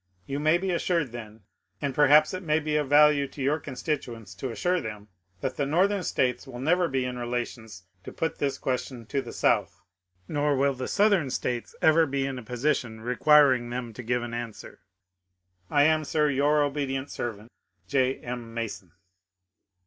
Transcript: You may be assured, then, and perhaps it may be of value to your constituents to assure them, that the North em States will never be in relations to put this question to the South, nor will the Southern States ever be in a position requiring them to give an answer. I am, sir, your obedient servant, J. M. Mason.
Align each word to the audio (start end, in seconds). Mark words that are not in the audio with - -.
You 0.25 0.39
may 0.39 0.57
be 0.57 0.71
assured, 0.71 1.11
then, 1.11 1.41
and 1.79 1.93
perhaps 1.93 2.33
it 2.33 2.41
may 2.41 2.59
be 2.59 2.75
of 2.75 2.89
value 2.89 3.27
to 3.27 3.39
your 3.39 3.59
constituents 3.59 4.33
to 4.33 4.49
assure 4.49 4.81
them, 4.81 5.09
that 5.41 5.57
the 5.57 5.65
North 5.67 5.91
em 5.91 6.01
States 6.01 6.47
will 6.47 6.57
never 6.57 6.87
be 6.87 7.05
in 7.05 7.19
relations 7.19 7.83
to 8.03 8.11
put 8.11 8.39
this 8.39 8.57
question 8.57 9.05
to 9.05 9.21
the 9.21 9.31
South, 9.31 9.83
nor 10.27 10.55
will 10.57 10.73
the 10.73 10.87
Southern 10.87 11.29
States 11.29 11.75
ever 11.83 12.07
be 12.07 12.25
in 12.25 12.39
a 12.39 12.41
position 12.43 13.01
requiring 13.01 13.69
them 13.69 13.93
to 13.93 14.01
give 14.01 14.23
an 14.23 14.33
answer. 14.33 14.79
I 15.69 15.83
am, 15.83 16.03
sir, 16.03 16.31
your 16.31 16.63
obedient 16.63 17.11
servant, 17.11 17.51
J. 17.87 18.15
M. 18.21 18.55
Mason. 18.55 18.93